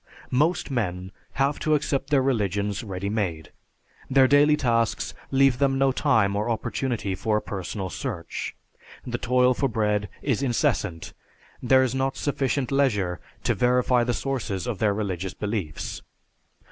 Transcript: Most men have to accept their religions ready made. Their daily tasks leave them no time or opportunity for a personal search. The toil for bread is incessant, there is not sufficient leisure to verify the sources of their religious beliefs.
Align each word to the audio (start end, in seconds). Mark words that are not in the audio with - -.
Most 0.31 0.71
men 0.71 1.11
have 1.33 1.59
to 1.59 1.75
accept 1.75 2.09
their 2.09 2.23
religions 2.23 2.83
ready 2.83 3.07
made. 3.07 3.51
Their 4.09 4.27
daily 4.27 4.57
tasks 4.57 5.13
leave 5.29 5.59
them 5.59 5.77
no 5.77 5.91
time 5.91 6.35
or 6.35 6.49
opportunity 6.49 7.13
for 7.13 7.37
a 7.37 7.39
personal 7.39 7.91
search. 7.91 8.55
The 9.05 9.19
toil 9.19 9.53
for 9.53 9.69
bread 9.69 10.09
is 10.23 10.41
incessant, 10.41 11.13
there 11.61 11.83
is 11.83 11.93
not 11.93 12.17
sufficient 12.17 12.71
leisure 12.71 13.19
to 13.43 13.53
verify 13.53 14.03
the 14.03 14.15
sources 14.15 14.65
of 14.65 14.79
their 14.79 14.95
religious 14.95 15.35
beliefs. 15.35 16.01